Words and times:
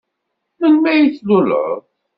Melmi 0.59 0.89
ay 0.91 1.03
d-tluleḍ? 1.11 1.81